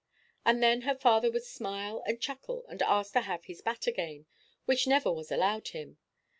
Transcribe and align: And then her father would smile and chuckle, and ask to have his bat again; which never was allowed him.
And 0.43 0.63
then 0.63 0.81
her 0.81 0.95
father 0.95 1.29
would 1.29 1.43
smile 1.43 2.01
and 2.07 2.19
chuckle, 2.19 2.65
and 2.67 2.81
ask 2.81 3.13
to 3.13 3.21
have 3.21 3.43
his 3.45 3.61
bat 3.61 3.85
again; 3.85 4.25
which 4.65 4.87
never 4.87 5.11
was 5.13 5.31
allowed 5.31 5.67
him. 5.67 5.99